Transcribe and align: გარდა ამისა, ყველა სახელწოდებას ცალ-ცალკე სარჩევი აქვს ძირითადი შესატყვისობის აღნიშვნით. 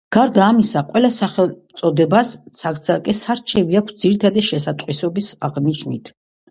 გარდა 0.15 0.45
ამისა, 0.45 0.81
ყველა 0.93 1.11
სახელწოდებას 1.17 2.33
ცალ-ცალკე 2.63 3.17
სარჩევი 3.21 3.81
აქვს 3.83 4.01
ძირითადი 4.07 4.47
შესატყვისობის 4.53 5.35
აღნიშვნით. 5.51 6.17